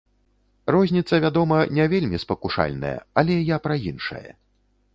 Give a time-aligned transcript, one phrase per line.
[0.75, 4.27] Розніца, вядома, не вельмі спакушальная, але я пра іншае.